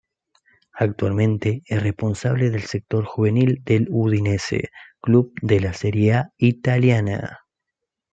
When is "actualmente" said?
0.73-1.61